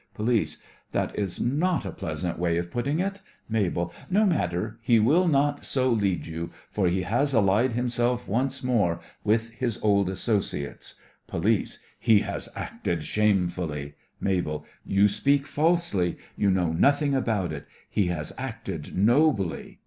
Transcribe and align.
POLICE: 0.15 0.57
That 0.93 1.15
is 1.15 1.39
not 1.39 1.85
a 1.85 1.91
pleasant 1.91 2.39
way 2.39 2.57
of 2.57 2.71
putting 2.71 2.99
it. 2.99 3.21
MABEL: 3.47 3.93
No 4.09 4.25
matter; 4.25 4.79
he 4.81 4.97
will 4.97 5.27
not 5.27 5.63
so 5.63 5.91
lead 5.91 6.25
you, 6.25 6.49
for 6.71 6.87
he 6.87 7.03
has 7.03 7.35
allied 7.35 7.73
himself 7.73 8.27
once 8.27 8.63
more 8.63 8.99
with 9.23 9.51
his 9.51 9.77
old 9.83 10.09
associates. 10.09 10.95
POLICE: 11.27 11.77
He 11.99 12.21
has 12.21 12.49
acted 12.55 13.03
shamefully! 13.03 13.93
MABEL: 14.19 14.65
You 14.83 15.07
speak 15.07 15.45
falsely. 15.45 16.17
You 16.35 16.49
know 16.49 16.71
nothing 16.73 17.13
about 17.13 17.53
it. 17.53 17.67
He 17.87 18.07
has 18.07 18.33
acted 18.39 18.97
nobly. 18.97 19.77